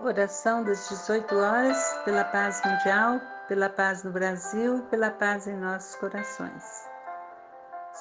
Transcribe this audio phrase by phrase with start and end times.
[0.00, 5.96] Oração das 18 horas pela paz mundial, pela paz no Brasil, pela paz em nossos
[5.96, 6.88] corações.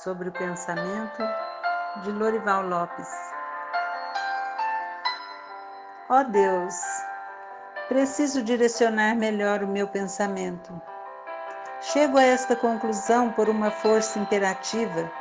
[0.04, 1.24] Sobre o pensamento
[2.04, 3.10] de Lorival Lopes.
[6.10, 6.76] Ó oh Deus,
[7.88, 10.80] preciso direcionar melhor o meu pensamento.
[11.82, 15.12] Chego a esta conclusão por uma força imperativa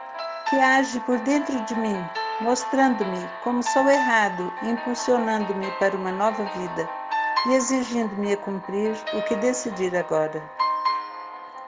[0.51, 2.07] que age por dentro de mim
[2.41, 6.89] mostrando-me como sou errado, impulsionando-me para uma nova vida
[7.47, 10.43] e exigindo-me a cumprir o que decidir agora.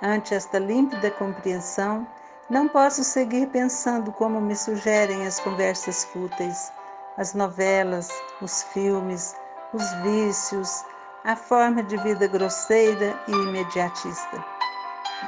[0.03, 2.07] Ante esta límpida compreensão,
[2.51, 6.73] não posso seguir pensando como me sugerem as conversas fúteis,
[7.17, 8.09] as novelas,
[8.41, 9.37] os filmes,
[9.73, 10.85] os vícios,
[11.25, 14.45] a forma de vida grosseira e imediatista.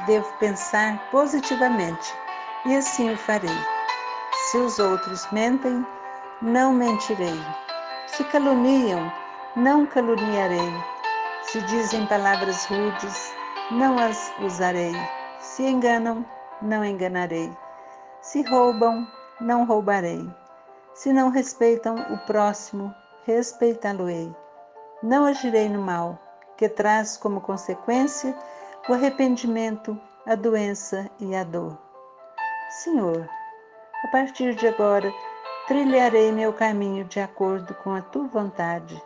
[0.07, 2.15] Devo pensar positivamente
[2.65, 3.80] e assim o farei.
[4.33, 5.85] Se os outros mentem,
[6.41, 7.41] não mentirei.
[8.07, 9.13] Se caluniam,
[9.57, 10.73] não caluniarei.
[11.43, 13.35] Se dizem palavras rudes,
[13.73, 14.95] não as usarei.
[15.41, 16.25] Se enganam,
[16.63, 17.51] não enganarei.
[18.21, 19.07] Se roubam,
[19.41, 20.29] não roubarei.
[20.95, 22.95] Se não respeitam o próximo,
[23.25, 24.35] respeitá-lo-ei.
[25.03, 26.19] Não agirei no mal,
[26.57, 28.37] que traz como consequência
[28.89, 31.77] o arrependimento, a doença e a dor.
[32.69, 33.29] Senhor,
[34.05, 35.13] a partir de agora,
[35.67, 39.01] trilharei meu caminho de acordo com a tua vontade.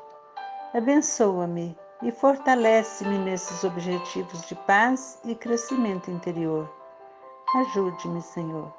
[0.72, 6.71] Abençoa-me e fortalece-me nesses objetivos de paz e crescimento interior.
[7.56, 8.72] Ajude-me, Senhor.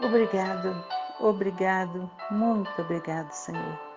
[0.00, 0.84] Obrigado,
[1.20, 3.87] obrigado, muito obrigado, Senhor.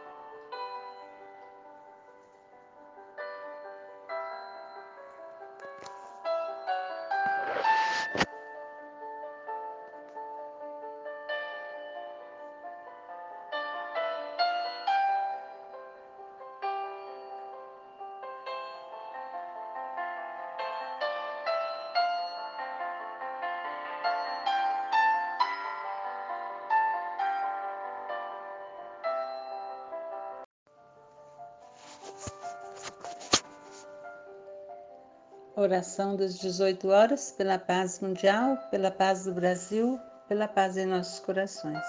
[35.62, 41.20] Oração das 18 horas pela paz mundial, pela paz do Brasil, pela paz em nossos
[41.20, 41.86] corações.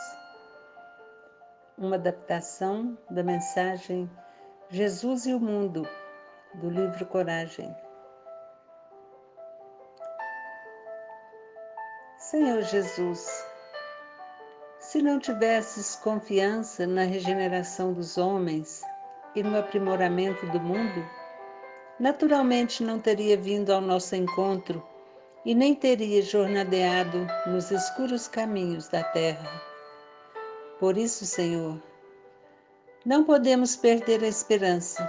[1.79, 4.11] Uma adaptação da mensagem
[4.69, 5.89] Jesus e o Mundo,
[6.57, 7.75] do livro Coragem.
[12.19, 13.27] Senhor Jesus,
[14.81, 18.83] se não tivesses confiança na regeneração dos homens
[19.35, 21.22] e no aprimoramento do mundo,
[21.99, 24.83] naturalmente não teria vindo ao nosso encontro
[25.45, 29.63] e nem teria jornadeado nos escuros caminhos da terra.
[30.79, 31.81] Por isso, Senhor,
[33.05, 35.09] não podemos perder a esperança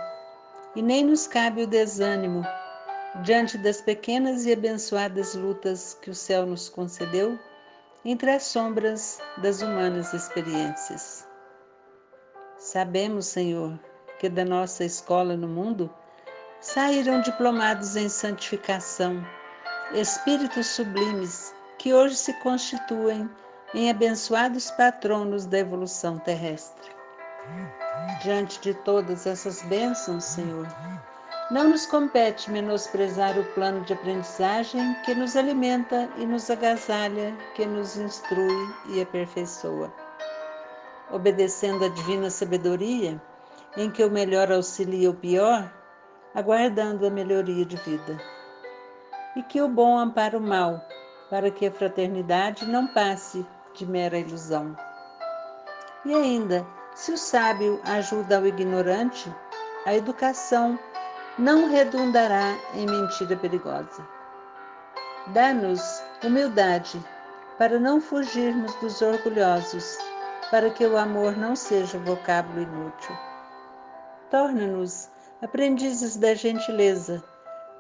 [0.76, 2.44] e nem nos cabe o desânimo
[3.22, 7.38] diante das pequenas e abençoadas lutas que o céu nos concedeu
[8.04, 11.28] entre as sombras das humanas experiências.
[12.58, 13.80] Sabemos, Senhor,
[14.20, 15.94] que da nossa escola no mundo
[16.64, 19.22] saíram diplomados em santificação,
[19.92, 23.30] espíritos sublimes que hoje se constituem
[23.74, 26.90] em abençoados patronos da evolução terrestre.
[28.22, 30.66] Diante de todas essas bênçãos, Senhor,
[31.52, 37.66] não nos compete menosprezar o plano de aprendizagem que nos alimenta e nos agasalha, que
[37.66, 39.94] nos instrui e aperfeiçoa.
[41.12, 43.22] Obedecendo à divina sabedoria,
[43.76, 45.70] em que o melhor auxilia o pior,
[46.36, 48.18] aguardando a melhoria de vida.
[49.36, 50.82] E que o bom ampara o mal,
[51.30, 54.76] para que a fraternidade não passe de mera ilusão.
[56.06, 56.66] E ainda,
[56.96, 59.34] se o sábio ajuda ao ignorante,
[59.86, 60.78] a educação
[61.38, 64.08] não redundará em mentira perigosa.
[65.28, 67.04] Dá-nos humildade
[67.58, 69.98] para não fugirmos dos orgulhosos,
[70.52, 73.16] para que o amor não seja vocábulo inútil.
[74.30, 75.10] Torna-nos
[75.44, 77.22] aprendizes da gentileza,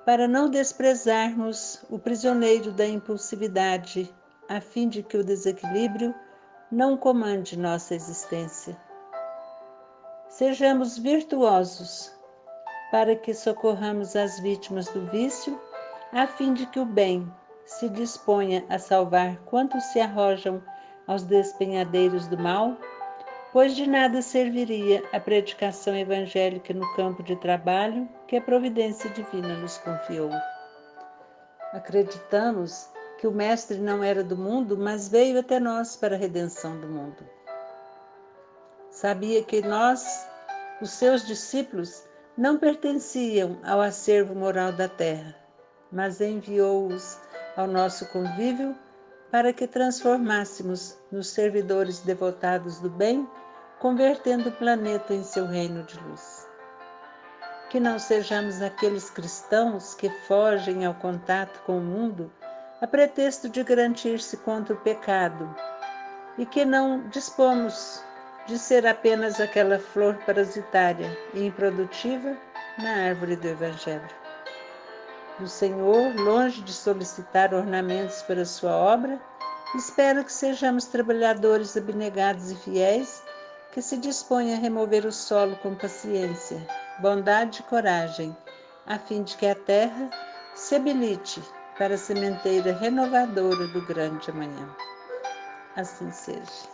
[0.05, 4.13] para não desprezarmos o prisioneiro da impulsividade,
[4.49, 6.13] a fim de que o desequilíbrio
[6.69, 8.77] não comande nossa existência.
[10.27, 12.11] Sejamos virtuosos,
[12.91, 15.57] para que socorramos as vítimas do vício,
[16.11, 17.31] a fim de que o bem
[17.65, 20.61] se disponha a salvar quantos se arrojam
[21.07, 22.75] aos despenhadeiros do mal
[23.53, 29.55] pois de nada serviria a predicação evangélica no campo de trabalho que a providência divina
[29.57, 30.31] nos confiou.
[31.71, 32.89] Acreditamos
[33.19, 36.87] que o Mestre não era do mundo, mas veio até nós para a redenção do
[36.87, 37.23] mundo.
[38.89, 40.27] Sabia que nós
[40.81, 42.03] os seus discípulos
[42.35, 45.35] não pertenciam ao acervo moral da terra,
[45.91, 47.19] mas enviou-os
[47.55, 48.75] ao nosso convívio
[49.31, 53.27] para que transformássemos nos servidores devotados do bem,
[53.83, 56.47] convertendo o planeta em seu reino de luz.
[57.69, 62.31] Que não sejamos aqueles cristãos que fogem ao contato com o mundo
[62.79, 65.53] a pretexto de garantir-se contra o pecado
[66.37, 68.01] e que não dispomos
[68.47, 72.37] de ser apenas aquela flor parasitária e improdutiva
[72.77, 74.15] na árvore do Evangelho.
[75.41, 79.19] O Senhor, longe de solicitar ornamentos para sua obra,
[79.75, 83.21] espera que sejamos trabalhadores abnegados e fiéis
[83.73, 86.65] que se dispõem a remover o solo com paciência,
[86.99, 88.35] bondade e coragem,
[88.85, 90.11] a fim de que a terra
[90.53, 91.41] se habilite
[91.77, 94.69] para a sementeira renovadora do grande amanhã.
[95.75, 96.69] Assim seja.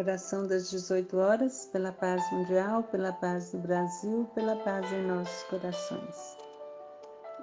[0.00, 5.42] Oração das 18 horas, pela paz mundial, pela paz do Brasil, pela paz em nossos
[5.42, 6.38] corações.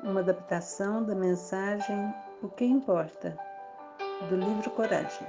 [0.02, 2.12] Uma adaptação da mensagem
[2.42, 3.38] O que importa,
[4.28, 5.28] do livro Coragem.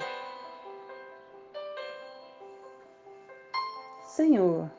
[4.06, 4.70] Senhor,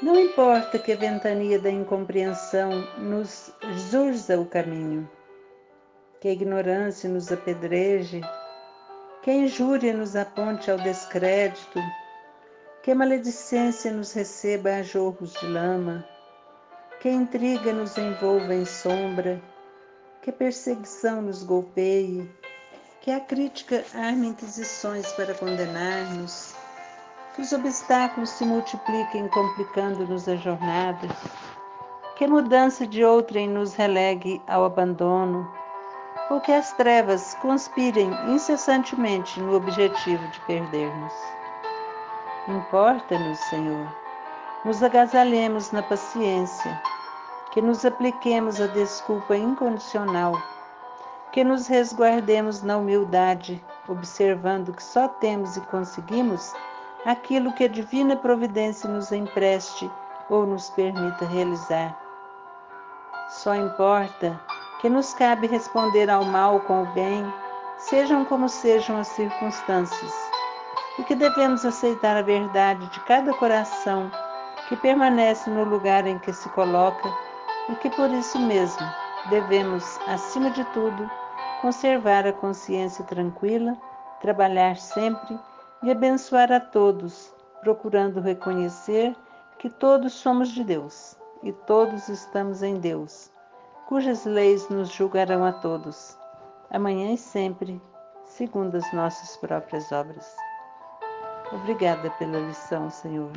[0.00, 3.52] não importa que a ventania da incompreensão nos
[3.90, 5.06] zurza o caminho,
[6.22, 8.22] que a ignorância nos apedreje
[9.22, 11.80] que injúria nos aponte ao descrédito,
[12.82, 16.06] que maledicência nos receba a jorros de lama,
[17.00, 19.40] que intriga nos envolva em sombra,
[20.22, 22.30] que perseguição nos golpeie,
[23.00, 26.54] que a crítica arme inquisições para condenar-nos,
[27.34, 31.08] que os obstáculos se multipliquem complicando-nos a jornada,
[32.16, 35.48] que a mudança de outrem nos relegue ao abandono,
[36.30, 41.12] ou que as trevas conspirem incessantemente no objetivo de perder-nos.
[42.48, 43.86] Importa-nos, Senhor,
[44.64, 46.82] nos agasalhemos na paciência,
[47.52, 50.32] que nos apliquemos a desculpa incondicional,
[51.32, 56.54] que nos resguardemos na humildade, observando que só temos e conseguimos
[57.04, 59.90] aquilo que a divina providência nos empreste
[60.28, 61.98] ou nos permita realizar.
[63.28, 64.40] Só importa
[64.78, 67.24] que nos cabe responder ao mal com o bem,
[67.78, 70.12] sejam como sejam as circunstâncias,
[70.98, 74.10] e que devemos aceitar a verdade de cada coração
[74.68, 77.08] que permanece no lugar em que se coloca
[77.68, 78.86] e que por isso mesmo
[79.30, 81.10] devemos, acima de tudo,
[81.60, 83.76] conservar a consciência tranquila,
[84.20, 85.38] trabalhar sempre
[85.82, 89.16] e abençoar a todos, procurando reconhecer
[89.58, 93.30] que todos somos de Deus e todos estamos em Deus
[93.88, 96.14] cujas leis nos julgarão a todos,
[96.70, 97.80] amanhã e sempre,
[98.22, 100.36] segundo as nossas próprias obras.
[101.52, 103.32] Obrigada pela lição, Senhor.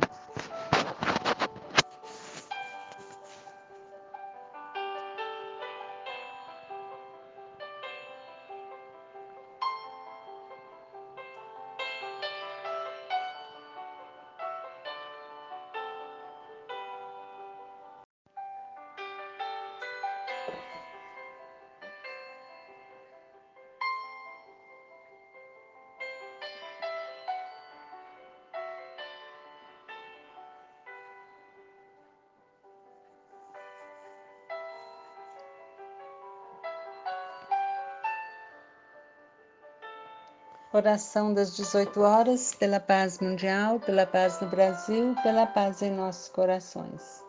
[40.74, 46.30] Oração das 18 horas, pela paz mundial, pela paz no Brasil, pela paz em nossos
[46.30, 47.22] corações.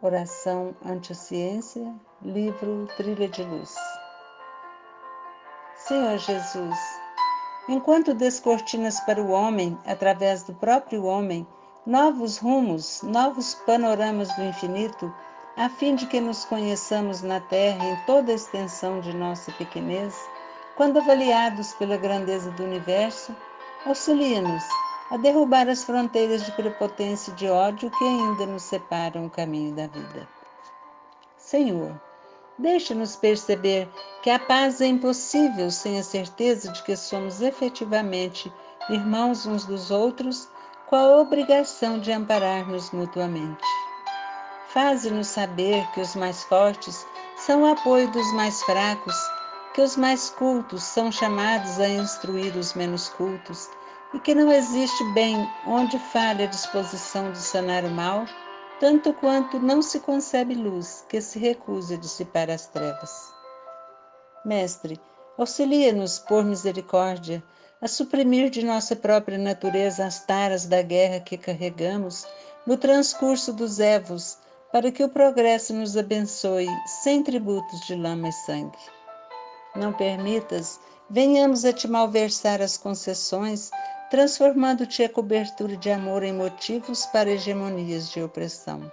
[0.00, 3.74] Oração anti-ciência, livro Trilha de Luz.
[5.74, 6.78] Senhor Jesus,
[7.68, 11.44] enquanto descortinas para o homem, através do próprio homem,
[11.84, 15.12] novos rumos, novos panoramas do infinito,
[15.56, 20.14] a fim de que nos conheçamos na terra em toda a extensão de nossa pequenez,
[20.76, 23.34] quando avaliados pela grandeza do universo,
[23.86, 24.64] auxilia-nos
[25.10, 29.74] a derrubar as fronteiras de prepotência e de ódio que ainda nos separam o caminho
[29.74, 30.28] da vida.
[31.36, 32.00] Senhor,
[32.58, 33.88] deixa-nos perceber
[34.22, 38.52] que a paz é impossível sem a certeza de que somos efetivamente
[38.88, 40.48] irmãos uns dos outros,
[40.88, 43.64] com a obrigação de amparar-nos mutuamente.
[44.68, 49.14] Faze-nos saber que os mais fortes são o apoio dos mais fracos,
[49.74, 53.68] que os mais cultos são chamados a instruir os menos cultos,
[54.12, 58.26] e que não existe bem onde falha a disposição de sanar o mal,
[58.80, 63.32] tanto quanto não se concebe luz que se recusa a dissipar as trevas.
[64.44, 65.00] Mestre,
[65.38, 67.42] auxilia-nos por misericórdia
[67.80, 72.26] a suprimir de nossa própria natureza as taras da guerra que carregamos
[72.66, 74.38] no transcurso dos evos,
[74.72, 78.78] para que o progresso nos abençoe sem tributos de lama e sangue.
[79.74, 83.70] Não permitas venhamos a te malversar as concessões
[84.10, 88.90] transformando-te a cobertura de amor em motivos para hegemonias de opressão.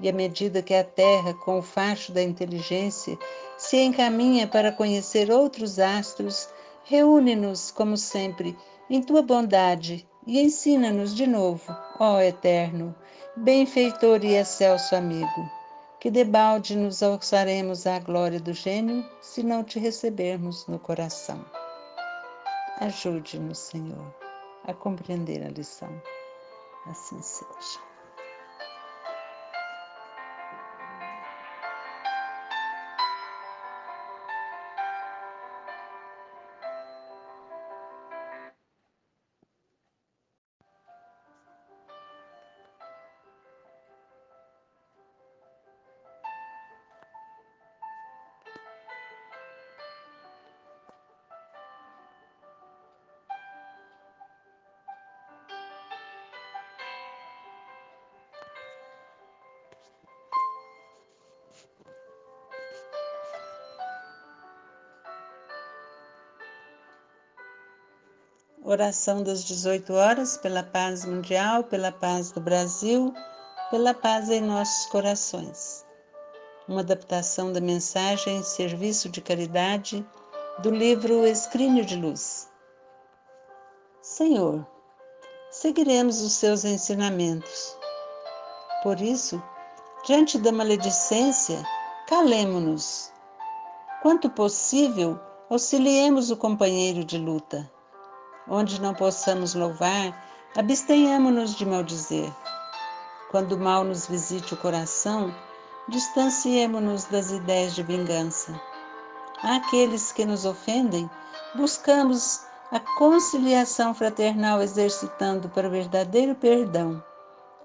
[0.00, 3.18] E à medida que a Terra, com o facho da inteligência,
[3.58, 6.48] se encaminha para conhecer outros astros,
[6.84, 8.56] reúne-nos, como sempre,
[8.88, 12.94] em tua bondade e ensina-nos de novo, ó Eterno,
[13.36, 15.50] benfeitor e excelso amigo,
[16.00, 21.44] que debalde nos alçaremos à glória do gênio se não te recebermos no coração.
[22.78, 24.14] Ajude-nos, Senhor,
[24.64, 25.90] a compreender a lição.
[26.86, 27.89] Assim seja.
[68.62, 73.10] Oração das 18 horas pela paz mundial, pela paz do Brasil,
[73.70, 75.86] pela paz em nossos corações.
[76.68, 80.06] Uma adaptação da mensagem Serviço de Caridade
[80.58, 82.50] do livro Escrínio de Luz.
[84.02, 84.66] Senhor,
[85.50, 87.78] seguiremos os seus ensinamentos.
[88.82, 89.42] Por isso,
[90.04, 91.64] diante da maledicência,
[92.06, 93.10] calemo-nos.
[94.02, 97.66] Quanto possível, auxiliemos o companheiro de luta
[98.50, 100.12] Onde não possamos louvar,
[100.56, 102.30] abstenhamo-nos de maldizer.
[103.30, 105.32] Quando o mal nos visite o coração,
[105.88, 108.60] distanciemo-nos das ideias de vingança.
[109.40, 111.08] Àqueles que nos ofendem,
[111.54, 112.40] buscamos
[112.72, 117.00] a conciliação fraternal exercitando para o verdadeiro perdão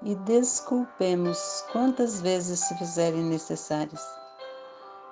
[0.04, 4.02] e desculpemos quantas vezes se fizerem necessárias.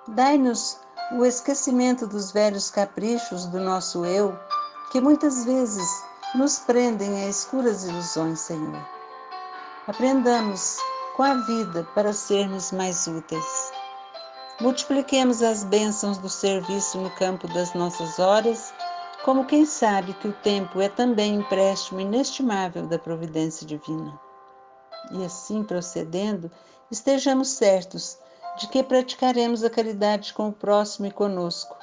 [0.10, 0.80] Dai-nos
[1.14, 4.38] o esquecimento dos velhos caprichos do nosso eu
[4.94, 8.88] que muitas vezes nos prendem a escuras ilusões, Senhor.
[9.88, 10.78] Aprendamos
[11.18, 13.72] com a vida para sermos mais úteis.
[14.62, 18.72] Multipliquemos as bênçãos do serviço no campo das nossas horas,
[19.26, 24.14] como quem sabe que o tempo é também empréstimo inestimável da providência divina.
[25.10, 26.52] E assim procedendo,
[26.92, 28.20] estejamos certos
[28.60, 31.76] de que praticaremos a caridade com o próximo e conosco,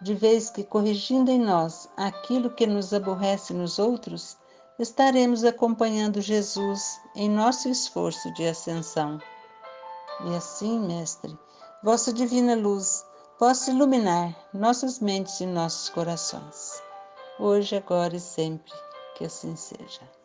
[0.00, 4.36] de vez que, corrigindo em nós aquilo que nos aborrece nos outros,
[4.78, 9.18] estaremos acompanhando Jesus em nosso esforço de ascensão.
[10.26, 11.36] E assim, Mestre,
[11.82, 13.04] vossa divina luz
[13.38, 16.82] possa iluminar nossas mentes e nossos corações,
[17.38, 18.72] hoje, agora e sempre,
[19.16, 20.15] que assim seja.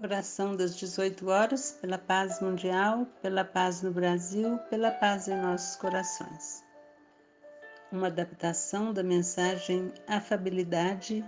[0.00, 5.74] Oração das 18 horas, pela paz mundial, pela paz no Brasil, pela paz em nossos
[5.74, 6.62] corações.
[7.90, 11.24] Uma adaptação da mensagem Afabilidade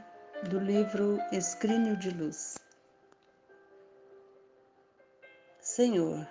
[0.48, 2.58] do livro Escrínio de Luz.
[5.58, 6.24] Senhor,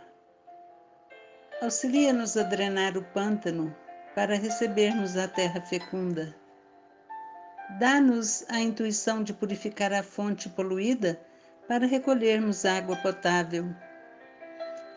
[1.62, 3.76] auxilia-nos a drenar o pântano
[4.16, 6.34] para recebermos a terra fecunda.
[7.82, 11.20] Dá-nos a intuição de purificar a fonte poluída
[11.70, 13.68] para recolhermos água potável.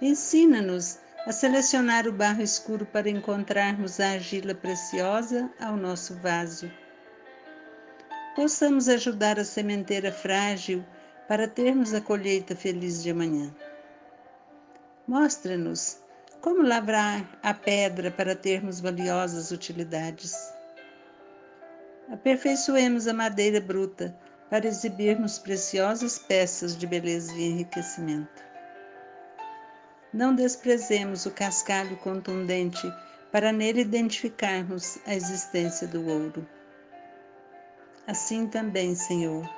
[0.01, 6.73] Ensina-nos a selecionar o barro escuro para encontrarmos a argila preciosa ao nosso vaso.
[8.35, 10.83] Possamos ajudar a sementeira frágil
[11.29, 13.55] para termos a colheita feliz de amanhã.
[15.07, 15.99] Mostra-nos
[16.41, 20.53] como lavrar a pedra para termos valiosas utilidades.
[22.11, 24.19] Aperfeiçoemos a madeira bruta
[24.53, 28.45] para exibirmos preciosas peças de beleza e enriquecimento.
[30.13, 32.87] Não desprezemos o cascalho contundente
[33.33, 36.47] para nele identificarmos a existência do ouro.
[38.07, 39.49] Assim também, Senhor,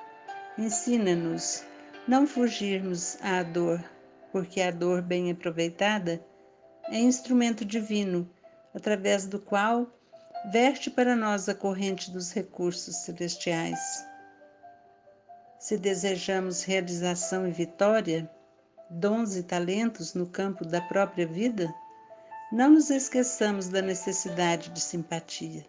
[0.57, 1.65] ensina-nos
[2.07, 3.83] não fugirmos à dor,
[4.31, 6.25] porque a dor bem aproveitada
[6.85, 8.31] é instrumento divino,
[8.73, 9.93] através do qual
[10.53, 14.14] verte para nós a corrente dos recursos celestiais.
[15.65, 18.31] Se desejamos realização e vitória,
[18.91, 21.75] dons e talentos no campo da própria vida,
[22.53, 25.65] não nos esqueçamos da necessidade de simpatia.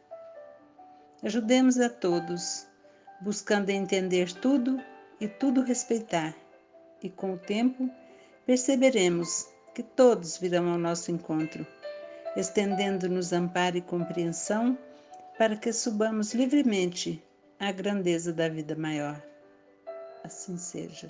[1.23, 2.67] Ajudemos a todos,
[3.21, 4.81] buscando entender tudo
[5.17, 6.35] e tudo respeitar,
[7.01, 7.89] e com o tempo
[8.45, 11.65] perceberemos que todos virão ao nosso encontro,
[12.35, 14.77] estendendo-nos amparo e compreensão
[15.37, 17.23] para que subamos livremente
[17.57, 19.34] à grandeza da vida maior.
[20.25, 21.07] Assim seja.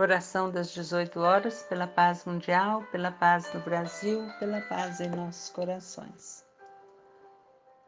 [0.00, 5.50] Oração das 18 horas pela paz mundial, pela paz no Brasil, pela paz em nossos
[5.50, 6.44] corações.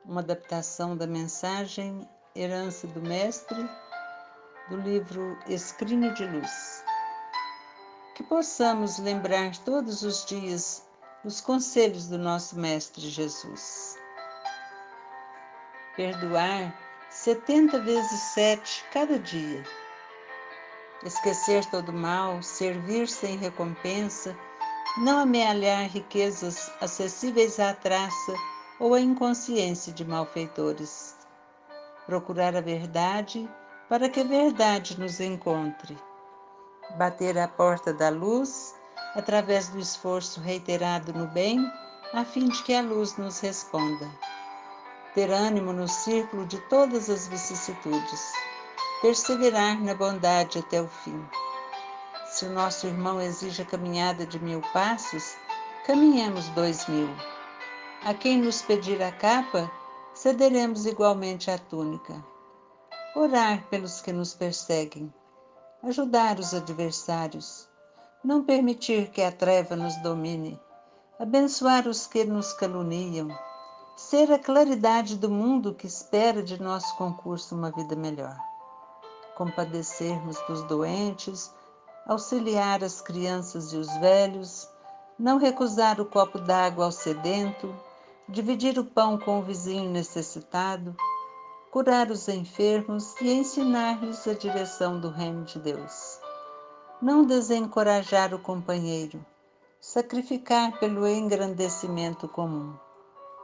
[0.05, 3.64] Uma adaptação da mensagem Herança do Mestre,
[4.68, 6.85] do livro Escrine de Luz.
[8.16, 10.85] Que possamos lembrar todos os dias
[11.25, 13.96] os conselhos do nosso Mestre Jesus.
[15.94, 16.77] Perdoar
[17.09, 19.62] 70 vezes sete cada dia
[21.04, 24.36] esquecer todo mal, servir sem recompensa,
[24.98, 28.34] não amealhar riquezas acessíveis à traça
[28.78, 31.16] ou à inconsciência de malfeitores.
[32.06, 33.48] Procurar a verdade
[33.88, 35.96] para que a verdade nos encontre.
[36.96, 38.74] Bater à porta da luz
[39.14, 41.58] através do esforço reiterado no bem,
[42.12, 44.10] a fim de que a luz nos responda.
[45.14, 48.32] Ter ânimo no círculo de todas as vicissitudes
[49.00, 51.24] perseverar na bondade até o fim.
[52.26, 55.36] Se o nosso irmão exige a caminhada de mil passos,
[55.86, 57.08] caminhemos dois mil.
[58.04, 59.70] A quem nos pedir a capa,
[60.12, 62.22] cederemos igualmente a túnica.
[63.16, 65.12] Orar pelos que nos perseguem,
[65.82, 67.68] ajudar os adversários,
[68.22, 70.60] não permitir que a treva nos domine,
[71.18, 73.28] abençoar os que nos caluniam,
[73.96, 78.49] ser a claridade do mundo que espera de nosso concurso uma vida melhor
[79.40, 81.50] compadecermos dos doentes,
[82.07, 84.68] auxiliar as crianças e os velhos,
[85.18, 87.74] não recusar o copo d'água ao sedento,
[88.29, 90.94] dividir o pão com o vizinho necessitado,
[91.70, 96.20] curar os enfermos e ensinar-lhes a direção do reino de Deus.
[97.00, 99.24] Não desencorajar o companheiro,
[99.81, 102.74] sacrificar pelo engrandecimento comum,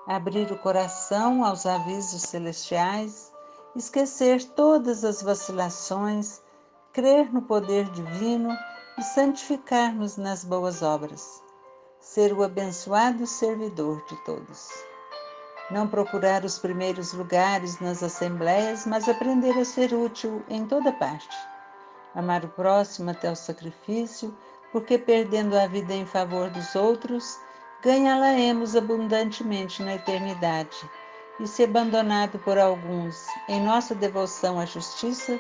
[0.07, 3.35] abrir o coração aos avisos celestiais
[3.77, 6.41] esquecer todas as vacilações,
[6.93, 8.57] crer no poder divino
[8.97, 11.43] e santificar-nos nas boas obras,
[12.01, 14.71] ser o abençoado servidor de todos.
[15.71, 21.37] Não procurar os primeiros lugares nas assembleias, mas aprender a ser útil em toda parte.
[22.15, 24.35] Amar o próximo até o sacrifício,
[24.73, 27.39] porque perdendo a vida em favor dos outros,
[27.83, 30.89] ganhá-la-emos abundantemente na eternidade
[31.39, 35.39] e se abandonado por alguns em nossa devoção à justiça,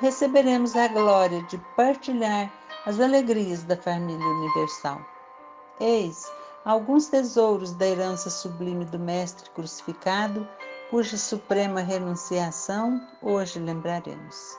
[0.00, 2.50] receberemos a glória de partilhar
[2.86, 5.00] as alegrias da família universal.
[5.80, 6.30] Eis,
[6.64, 10.46] alguns tesouros da herança sublime do Mestre crucificado,
[10.90, 14.58] cuja suprema renunciação hoje lembraremos.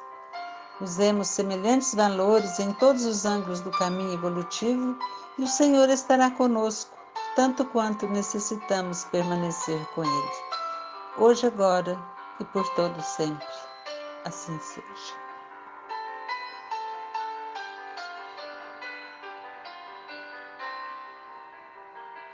[0.82, 4.98] Usemos semelhantes valores em todos os ângulos do caminho evolutivo
[5.38, 6.92] e o Senhor estará conosco,
[7.36, 10.65] tanto quanto necessitamos permanecer com Ele.
[11.18, 11.98] Hoje, agora
[12.42, 13.48] e por todo sempre.
[14.26, 15.25] Assim seja.